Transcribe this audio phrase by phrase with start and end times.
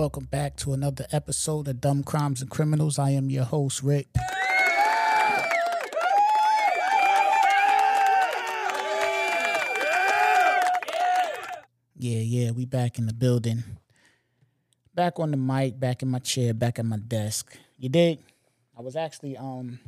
[0.00, 2.98] Welcome back to another episode of Dumb Crimes and Criminals.
[2.98, 4.08] I am your host, Rick.
[11.98, 13.62] Yeah, yeah, we back in the building.
[14.94, 17.58] Back on the mic, back in my chair, back at my desk.
[17.76, 18.20] You dig?
[18.78, 19.80] I was actually um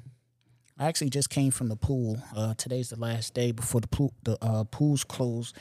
[0.79, 2.19] I actually just came from the pool.
[2.37, 5.57] Uh today's the last day before the pool the uh pools closed.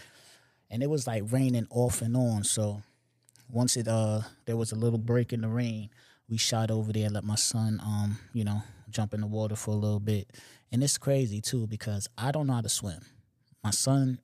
[0.69, 2.43] And it was like raining off and on.
[2.43, 2.81] So
[3.51, 5.89] once it uh there was a little break in the rain,
[6.29, 9.71] we shot over there, let my son um, you know, jump in the water for
[9.71, 10.31] a little bit.
[10.71, 13.01] And it's crazy too because I don't know how to swim.
[13.63, 14.19] My son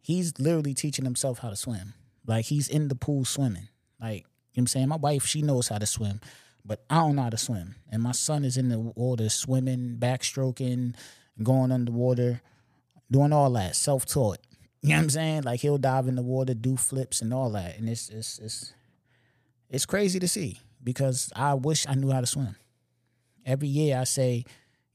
[0.00, 1.94] he's literally teaching himself how to swim.
[2.26, 3.68] Like he's in the pool swimming.
[4.00, 4.88] Like, you know what I'm saying?
[4.88, 6.20] My wife, she knows how to swim,
[6.64, 7.76] but I don't know how to swim.
[7.90, 10.94] And my son is in the water swimming, backstroking,
[11.42, 12.40] going underwater,
[13.10, 14.38] doing all that, self taught.
[14.82, 15.42] You know what I'm saying?
[15.42, 17.78] Like he'll dive in the water, do flips and all that.
[17.78, 18.72] And it's it's it's
[19.68, 22.56] it's crazy to see because I wish I knew how to swim.
[23.44, 24.44] Every year I say,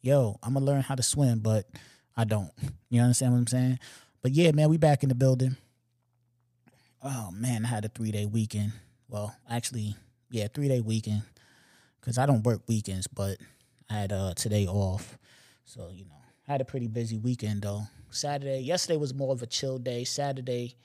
[0.02, 1.68] yo, I'm gonna learn how to swim, but
[2.18, 2.52] I don't.
[2.90, 3.80] You understand what I'm saying?
[4.22, 5.58] But yeah, man, we back in the building.
[7.04, 8.74] Oh man, I had a three day weekend.
[9.08, 9.96] Well, actually,
[10.32, 11.24] yeah, three day weekend.
[12.02, 13.38] Cause I don't work weekends, but
[13.90, 15.18] I had uh today off.
[15.66, 17.84] So, you know, I had a pretty busy weekend though.
[18.12, 20.04] Saturday, yesterday was more of a chill day.
[20.04, 20.76] Saturday,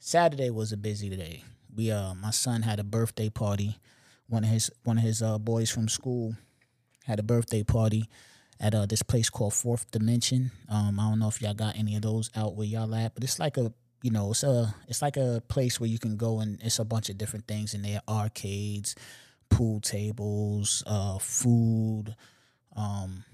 [0.00, 1.44] Saturday was a busy day.
[1.74, 3.78] We uh my son had a birthday party.
[4.28, 6.36] One of his one of his uh boys from school
[7.04, 8.08] had a birthday party
[8.60, 10.50] at uh, this place called Fourth Dimension.
[10.68, 13.24] Um, I don't know if y'all got any of those out where y'all at, but
[13.24, 13.72] it's like a
[14.02, 16.84] you know it's a it's like a place where you can go and it's a
[16.84, 18.94] bunch of different things in there: arcades,
[19.48, 22.14] pool tables, uh, food,
[22.76, 23.24] um,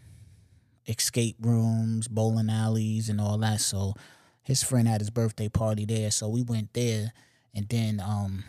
[0.87, 3.61] escape rooms, bowling alleys, and all that.
[3.61, 3.95] So
[4.43, 7.13] his friend had his birthday party there, so we went there,
[7.55, 8.45] and then um,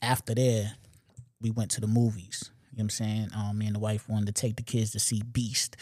[0.00, 0.74] after there,
[1.40, 2.50] we went to the movies.
[2.72, 3.28] You know what I'm saying?
[3.36, 5.76] Um, me and the wife wanted to take the kids to see Beast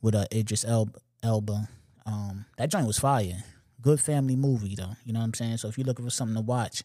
[0.00, 1.68] with uh, Idris Elba.
[2.06, 3.44] Um, that joint was fire.
[3.82, 4.96] Good family movie though.
[5.04, 5.58] You know what I'm saying?
[5.58, 6.82] So if you're looking for something to watch,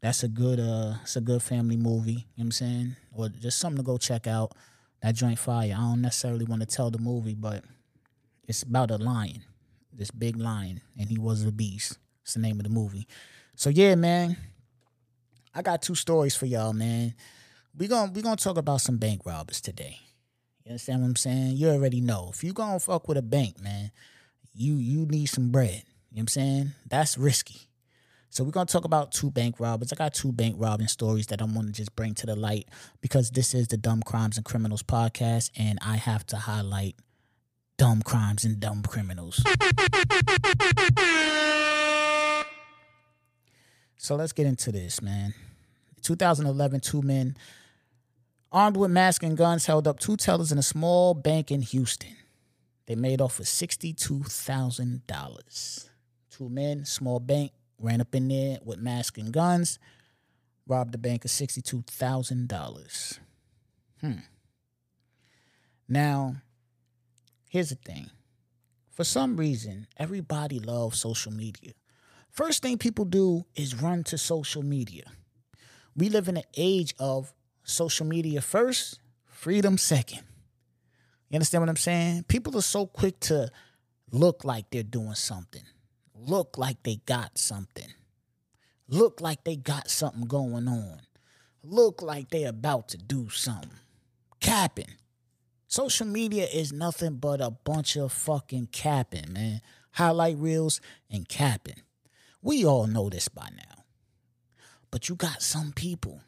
[0.00, 2.12] that's a good uh it's a good family movie.
[2.12, 2.96] You know what I'm saying?
[3.12, 4.52] Or just something to go check out.
[5.02, 5.74] That joint fire.
[5.76, 7.64] I don't necessarily want to tell the movie, but
[8.46, 9.42] it's about a lion.
[9.92, 11.98] This big lion, and he was a beast.
[12.22, 13.06] It's the name of the movie.
[13.54, 14.36] So yeah, man.
[15.56, 17.14] I got two stories for y'all, man.
[17.76, 19.98] We gonna we gonna talk about some bank robbers today.
[20.64, 21.56] You understand what I'm saying?
[21.56, 22.30] You already know.
[22.32, 23.92] If you gonna fuck with a bank, man,
[24.52, 25.84] you you need some bread.
[26.10, 26.72] You know what I'm saying?
[26.88, 27.68] That's risky.
[28.30, 29.92] So we're gonna talk about two bank robbers.
[29.92, 32.68] I got two bank robbing stories that I'm gonna just bring to the light
[33.00, 36.96] because this is the Dumb Crimes and Criminals podcast, and I have to highlight
[37.76, 39.42] dumb crimes and dumb criminals.
[43.96, 45.34] So let's get into this, man.
[46.02, 47.36] 2011, two men
[48.52, 52.16] armed with masks and guns, held up two tellers in a small bank in Houston.
[52.86, 55.88] They made off with $62,000.
[56.30, 59.80] Two men, small bank, ran up in there with masks and guns,
[60.68, 63.18] robbed the bank of $62,000.
[64.00, 64.12] Hmm.
[65.88, 66.36] Now,
[67.54, 68.10] here's the thing.
[68.90, 71.70] For some reason, everybody loves social media.
[72.28, 75.04] First thing people do is run to social media.
[75.96, 77.32] We live in an age of
[77.62, 80.22] social media first, freedom second.
[81.30, 82.24] You understand what I'm saying?
[82.24, 83.48] People are so quick to
[84.10, 85.62] look like they're doing something,
[86.12, 87.88] look like they got something,
[88.88, 91.02] look like they got something going on,
[91.62, 93.70] look like they're about to do something.
[94.40, 94.96] Capping.
[95.74, 99.60] Social media is nothing but a bunch of fucking capping, man.
[99.90, 100.80] Highlight reels
[101.10, 101.82] and capping.
[102.40, 103.82] We all know this by now.
[104.92, 106.20] But you got some people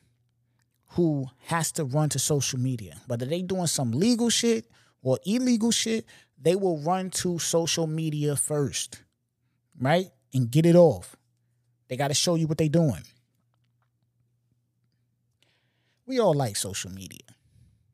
[0.95, 2.97] who has to run to social media.
[3.07, 4.69] Whether they doing some legal shit
[5.01, 6.07] or illegal shit,
[6.43, 9.05] they will run to social media first,
[9.81, 10.07] right?
[10.35, 11.15] And get it off.
[11.87, 13.05] They got to show you what they doing.
[16.05, 17.36] We all like social media,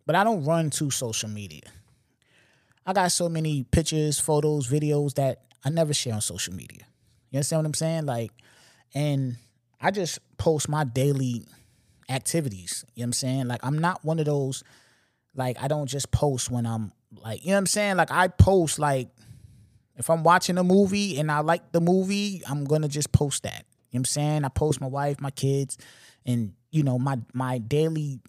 [0.06, 1.62] but I don't run to social media.
[2.84, 6.82] I got so many pictures, photos, videos that I never share on social media.
[7.30, 8.06] You understand what I'm saying?
[8.06, 8.32] Like,
[8.94, 9.36] and
[9.80, 11.44] I just post my daily
[12.08, 12.84] activities.
[12.94, 13.48] You know what I'm saying?
[13.48, 14.62] Like I'm not one of those
[15.34, 17.96] like I don't just post when I'm like, you know what I'm saying?
[17.96, 19.08] Like I post like
[19.96, 23.64] if I'm watching a movie and I like the movie, I'm gonna just post that.
[23.90, 24.44] You know what I'm saying?
[24.44, 25.78] I post my wife, my kids,
[26.24, 28.20] and you know, my my daily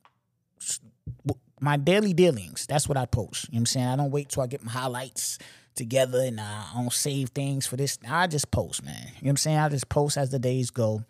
[1.63, 2.67] my daily dealings.
[2.67, 3.45] That's what I post.
[3.45, 3.87] You know what I'm saying?
[3.87, 5.39] I don't wait till I get my highlights
[5.75, 7.97] together and uh, I don't save things for this.
[8.05, 8.97] I just post, man.
[8.97, 9.59] You know what I'm saying?
[9.59, 11.05] I just post as the days go.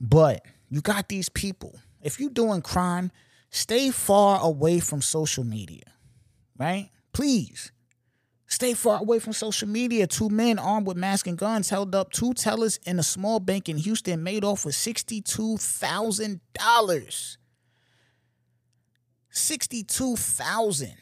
[0.00, 3.10] But you got these people, if you're doing crime,
[3.50, 5.82] stay far away from social media,
[6.56, 6.90] right?
[7.12, 7.72] Please.
[8.46, 10.06] Stay far away from social media.
[10.06, 13.68] Two men armed with masks and guns held up two tellers in a small bank
[13.68, 17.36] in Houston, made off with $62,000.
[19.34, 20.96] 62,000.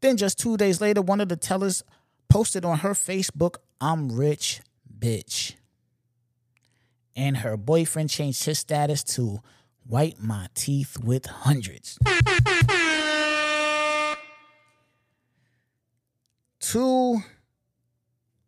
[0.00, 1.84] Then just 2 days later, one of the tellers
[2.28, 4.60] posted on her Facebook, "I'm rich,
[4.98, 5.54] bitch."
[7.14, 9.42] And her boyfriend changed his status to
[9.84, 11.98] "Wipe my teeth with hundreds."
[16.60, 17.22] Two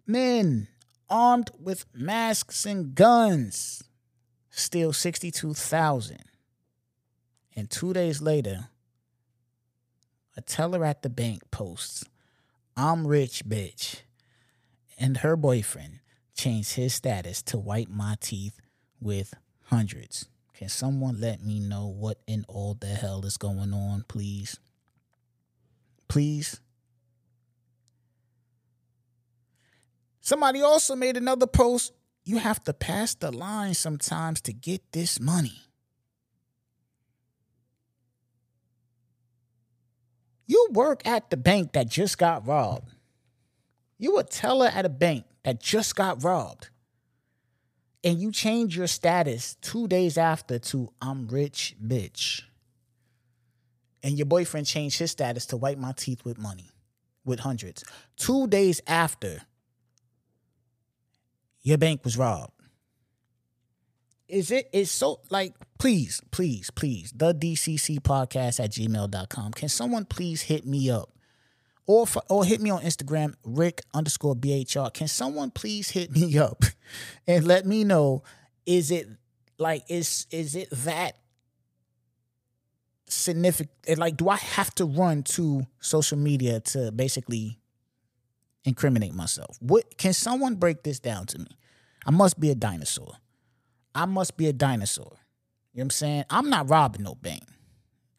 [0.06, 0.68] men
[1.08, 3.82] armed with masks and guns
[4.50, 6.29] steal 62,000.
[7.56, 8.68] And 2 days later,
[10.36, 12.04] a teller at the bank posts,
[12.76, 14.02] I'm rich, bitch.
[14.98, 16.00] And her boyfriend
[16.34, 18.58] changed his status to wipe my teeth
[19.00, 20.26] with hundreds.
[20.54, 24.58] Can someone let me know what in all the hell is going on, please?
[26.06, 26.60] Please?
[30.20, 31.92] Somebody also made another post.
[32.24, 35.62] You have to pass the line sometimes to get this money.
[40.50, 42.90] You work at the bank that just got robbed.
[43.98, 46.70] You a teller at a bank that just got robbed.
[48.02, 52.42] And you change your status two days after to I'm rich, bitch.
[54.02, 56.72] And your boyfriend changed his status to wipe my teeth with money,
[57.24, 57.84] with hundreds.
[58.16, 59.42] Two days after
[61.62, 62.59] your bank was robbed.
[64.30, 69.52] Is it is so like please, please, please, the DCC podcast at gmail.com.
[69.52, 71.10] Can someone please hit me up?
[71.86, 74.92] Or for, or hit me on Instagram, Rick underscore BHR.
[74.92, 76.64] Can someone please hit me up
[77.26, 78.22] and let me know
[78.66, 79.08] is it
[79.58, 81.16] like is is it that
[83.08, 87.58] significant like do I have to run to social media to basically
[88.64, 89.56] incriminate myself?
[89.60, 91.48] What can someone break this down to me?
[92.06, 93.16] I must be a dinosaur.
[93.94, 95.18] I must be a dinosaur.
[95.72, 96.24] You know what I'm saying?
[96.30, 97.44] I'm not robbing no bank.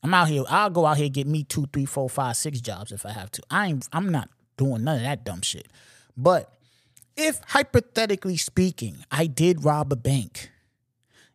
[0.03, 0.44] I'm out here.
[0.50, 3.31] I'll go out here get me two, three, four, five, six jobs if I have
[3.31, 3.44] to.
[3.51, 3.88] I ain't.
[3.91, 5.68] I'm not doing none of that dumb shit.
[6.18, 6.51] But
[7.15, 10.50] if hypothetically speaking, I did rob a bank,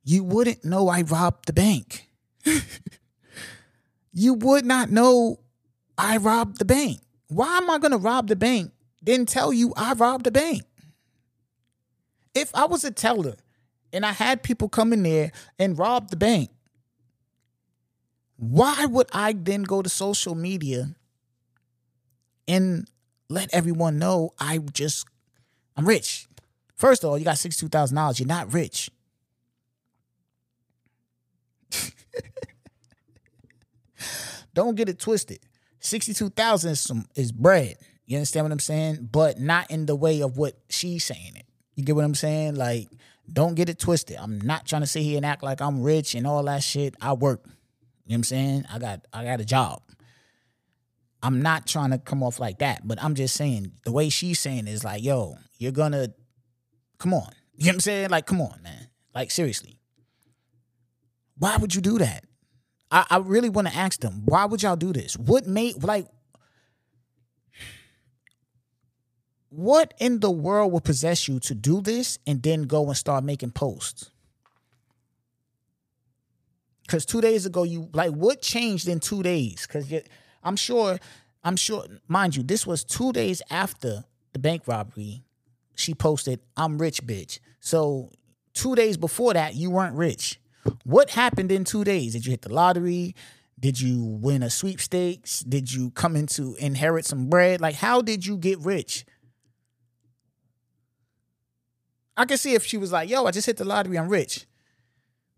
[0.05, 2.09] you wouldn't know I robbed the bank.
[4.13, 5.41] you would not know
[5.99, 7.01] I robbed the bank.
[7.29, 8.73] Why am I gonna rob the bank?
[9.03, 10.63] Then tell you I robbed the bank.
[12.35, 13.37] If I was a teller
[13.93, 16.51] and I had people come in there and rob the bank,
[18.37, 20.95] why would I then go to social media
[22.47, 22.89] and
[23.29, 25.07] let everyone know I just
[25.77, 26.27] I'm rich?
[26.75, 28.21] First of all, you got sixty-two thousand dollars.
[28.21, 28.91] You're not rich.
[34.55, 35.39] Don't get it twisted.
[35.81, 37.77] Sixty-two thousand is some is bread.
[38.07, 39.09] You understand what I'm saying?
[39.11, 41.47] But not in the way of what she's saying it.
[41.75, 42.55] You get what I'm saying?
[42.55, 42.89] Like,
[43.33, 44.17] don't get it twisted.
[44.17, 46.95] I'm not trying to sit here and act like I'm rich and all that shit.
[47.01, 47.43] I work.
[47.45, 47.55] You know
[48.07, 48.65] what I'm saying?
[48.73, 49.83] I got I got a job.
[51.23, 54.39] I'm not trying to come off like that, but I'm just saying the way she's
[54.39, 56.09] saying is like, yo, you're gonna
[56.99, 57.31] come on.
[57.57, 58.11] You know what I'm saying?
[58.11, 58.89] Like, come on, man.
[59.15, 59.81] Like, seriously.
[61.39, 62.25] Why would you do that?
[62.91, 65.17] I, I really want to ask them, why would y'all do this?
[65.17, 66.07] What made like
[69.57, 73.25] what in the world will possess you to do this and then go and start
[73.25, 74.11] making posts?
[76.83, 79.67] Because two days ago, you like what changed in two days?
[79.67, 79.91] Because
[80.45, 80.99] I'm sure,
[81.43, 85.25] I'm sure, mind you, this was two days after the bank robbery.
[85.75, 88.11] She posted, "I'm rich, bitch." So
[88.53, 90.39] two days before that, you weren't rich.
[90.85, 92.13] What happened in two days?
[92.13, 93.15] Did you hit the lottery?
[93.59, 95.41] Did you win a sweepstakes?
[95.41, 97.61] Did you come into inherit some bread?
[97.61, 99.07] Like, how did you get rich?
[102.17, 104.47] I can see if she was like, yo, I just hit the lottery, I'm rich.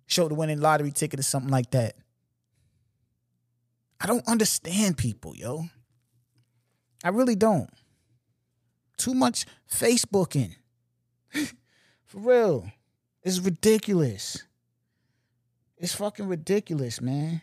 [0.07, 1.97] Showed the winning lottery ticket or something like that.
[4.01, 5.65] I don't understand people, yo.
[7.03, 7.69] I really don't.
[8.97, 10.55] Too much Facebooking.
[12.05, 12.71] For real.
[13.23, 14.45] It's ridiculous.
[15.77, 17.43] It's fucking ridiculous, man.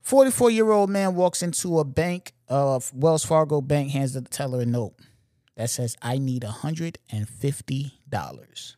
[0.00, 4.60] 44 year old man walks into a bank of Wells Fargo bank, hands the teller
[4.60, 4.94] a note
[5.56, 8.76] that says I need $150.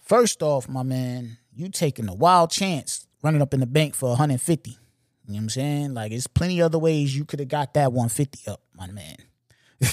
[0.00, 4.08] First off, my man, you taking a wild chance running up in the bank for
[4.10, 4.70] 150.
[4.70, 5.94] You know what I'm saying?
[5.94, 9.16] Like, it's plenty other ways you could have got that 150 up, my man.
[9.80, 9.88] you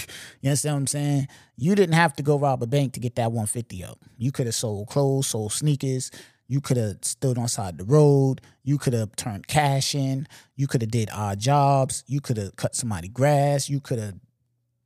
[0.45, 1.27] understand what I'm saying?
[1.57, 3.99] You didn't have to go rob a bank to get that 150 up.
[4.17, 6.11] You could have sold clothes, sold sneakers.
[6.47, 8.41] You could have stood on side the road.
[8.63, 10.27] You could have turned cash in.
[10.55, 12.03] You could have did odd jobs.
[12.07, 13.69] You could have cut somebody grass.
[13.69, 14.15] You could have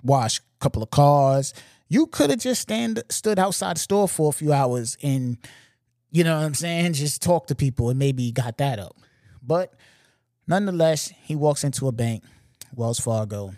[0.04, 1.54] washed a couple of cars.
[1.88, 5.38] You could have just stand stood outside the store for a few hours and
[6.12, 8.96] you know what I'm saying, just talk to people and maybe got that up.
[9.42, 9.74] But
[10.48, 12.24] nonetheless, he walks into a bank,
[12.76, 13.54] Wells Fargo,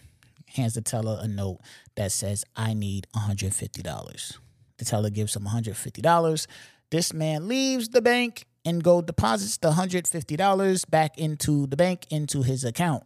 [0.47, 1.59] hands the teller a note
[1.95, 4.37] that says, I need $150.
[4.77, 6.47] The teller gives him $150.
[6.89, 12.43] This man leaves the bank and go deposits the $150 back into the bank into
[12.43, 13.03] his account.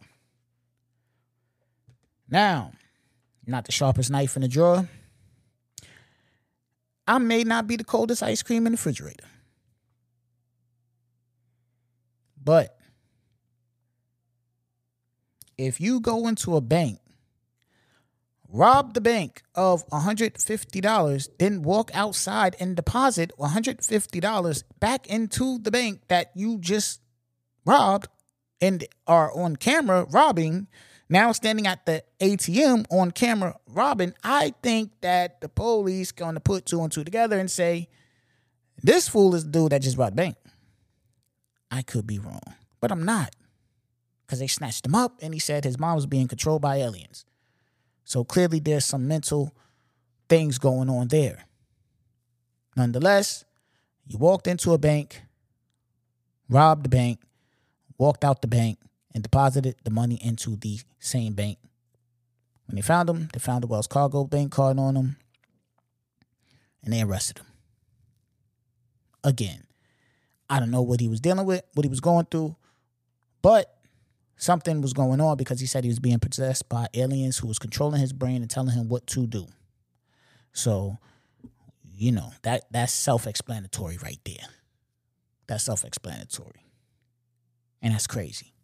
[2.27, 2.71] Now,
[3.47, 4.87] not the sharpest knife in the drawer.
[7.07, 9.25] I may not be the coldest ice cream in the refrigerator.
[12.43, 12.77] But
[15.57, 16.99] if you go into a bank,
[18.49, 26.01] rob the bank of $150, then walk outside and deposit $150 back into the bank
[26.07, 27.01] that you just
[27.65, 28.07] robbed
[28.61, 30.67] and are on camera robbing,
[31.09, 36.65] now standing at the ATM on camera robbing, I think that the police to put
[36.65, 37.89] two and two together and say,
[38.81, 40.35] this fool is the dude that just robbed the bank.
[41.71, 42.41] I could be wrong,
[42.79, 43.35] but I'm not.
[44.25, 47.25] Because they snatched him up and he said his mom was being controlled by aliens.
[48.03, 49.55] So clearly there's some mental
[50.27, 51.45] things going on there.
[52.75, 53.45] Nonetheless,
[54.07, 55.21] you walked into a bank,
[56.49, 57.19] robbed the bank,
[57.97, 58.79] walked out the bank,
[59.15, 61.57] and deposited the money into the same bank.
[62.67, 65.15] When they found him, they found the Wells Fargo bank card on him,
[66.83, 67.45] and they arrested him.
[69.23, 69.63] Again,
[70.49, 72.57] I don't know what he was dealing with, what he was going through,
[73.41, 73.77] but
[74.35, 77.57] something was going on because he said he was being possessed by aliens who was
[77.57, 79.47] controlling his brain and telling him what to do.
[80.51, 80.97] So,
[81.93, 84.49] you know, that that's self-explanatory right there.
[85.47, 86.65] That's self-explanatory.
[87.81, 88.54] And that's crazy.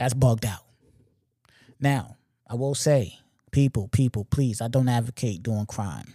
[0.00, 0.64] That's bugged out.
[1.78, 2.16] Now,
[2.48, 3.18] I will say,
[3.50, 6.14] people, people, please, I don't advocate doing crime.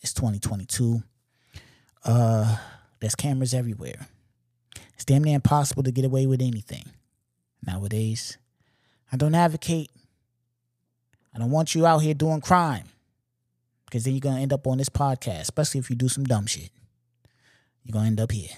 [0.00, 1.02] It's 2022.
[2.04, 2.56] Uh
[3.00, 4.08] there's cameras everywhere.
[4.94, 6.86] It's damn near impossible to get away with anything
[7.64, 8.38] nowadays.
[9.12, 9.90] I don't advocate.
[11.34, 12.86] I don't want you out here doing crime
[13.84, 16.24] because then you're going to end up on this podcast, especially if you do some
[16.24, 16.70] dumb shit.
[17.84, 18.56] You're going to end up here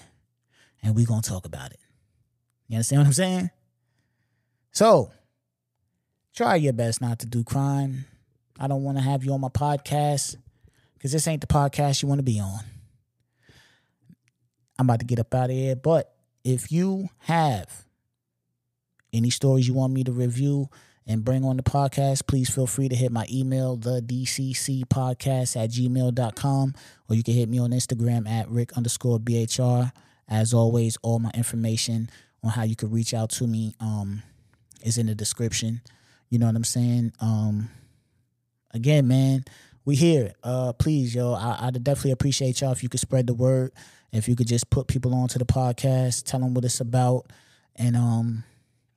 [0.81, 1.79] and we're going to talk about it.
[2.67, 3.51] You understand what I'm saying?
[4.71, 5.11] So,
[6.33, 8.05] try your best not to do crime.
[8.59, 10.37] I don't want to have you on my podcast
[10.93, 12.59] because this ain't the podcast you want to be on.
[14.79, 15.75] I'm about to get up out of here.
[15.75, 16.13] But
[16.43, 17.85] if you have
[19.11, 20.69] any stories you want me to review
[21.05, 25.61] and bring on the podcast, please feel free to hit my email, the DCC podcast
[25.61, 26.73] at gmail.com,
[27.09, 29.91] or you can hit me on Instagram at Rick underscore BHR.
[30.27, 32.09] As always, all my information
[32.43, 34.23] on how you can reach out to me um,
[34.83, 35.81] is in the description.
[36.29, 37.13] You know what I'm saying?
[37.19, 37.69] Um,
[38.73, 39.43] again, man,
[39.85, 40.33] we here.
[40.43, 43.71] Uh, please, yo, I, I'd definitely appreciate y'all if you could spread the word.
[44.11, 47.31] If you could just put people onto the podcast, tell them what it's about,
[47.77, 48.43] and um,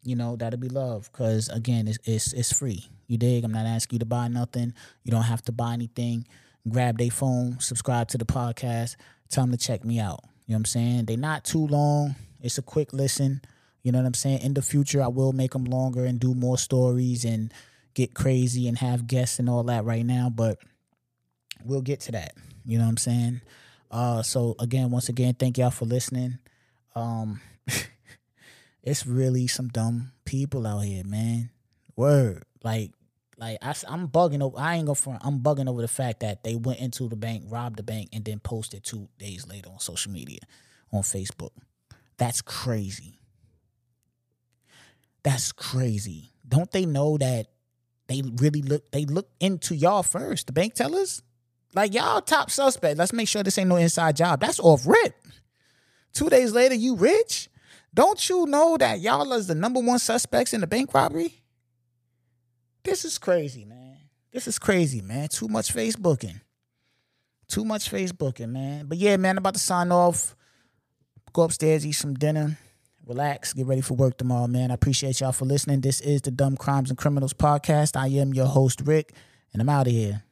[0.03, 1.13] you know that'd be love.
[1.13, 2.85] Cause again, it's it's it's free.
[3.07, 3.45] You dig?
[3.45, 4.75] I'm not asking you to buy nothing.
[5.05, 6.27] You don't have to buy anything.
[6.69, 8.97] Grab their phone, subscribe to the podcast,
[9.29, 10.21] tell them to check me out.
[10.47, 11.05] You know what I'm saying?
[11.05, 12.17] They're not too long.
[12.41, 13.43] It's a quick listen.
[13.85, 14.41] You know what I'm saying?
[14.41, 17.53] In the future, I will make them longer and do more stories and
[17.93, 20.59] get crazy and have guests and all that right now, but
[21.65, 22.35] we'll get to that.
[22.65, 23.41] You know what I'm saying?
[23.91, 26.39] Uh, so again, once again, thank y'all for listening.
[26.97, 27.43] Um,
[28.83, 31.51] it's really some dumb people out here, man.
[31.95, 32.91] Word, like,
[33.37, 34.59] like I, I'm bugging over.
[34.59, 35.21] I ain't go front.
[35.23, 38.25] I'm bugging over the fact that they went into the bank, robbed the bank, and
[38.25, 40.41] then posted two days later on social media,
[40.91, 41.51] on Facebook.
[42.17, 43.19] That's crazy.
[45.25, 46.31] That's crazy.
[46.47, 47.47] Don't they know that
[48.07, 48.91] they really look?
[48.93, 50.47] They look into y'all first.
[50.47, 51.23] The bank tellers.
[51.75, 52.99] Like y'all top suspect.
[52.99, 54.41] Let's make sure this ain't no inside job.
[54.41, 55.15] That's off rip.
[56.13, 57.49] Two days later, you rich.
[57.93, 61.43] Don't you know that y'all is the number one suspects in the bank robbery?
[62.85, 63.97] This is crazy, man.
[64.33, 65.29] This is crazy, man.
[65.29, 66.41] Too much Facebooking.
[67.49, 68.87] Too much Facebooking, man.
[68.87, 70.37] But yeah, man, I'm about to sign off.
[71.33, 72.59] Go upstairs, eat some dinner,
[73.07, 74.71] relax, get ready for work tomorrow, man.
[74.71, 75.81] I appreciate y'all for listening.
[75.81, 77.97] This is the Dumb Crimes and Criminals podcast.
[77.97, 79.13] I am your host, Rick,
[79.53, 80.23] and I'm out of here.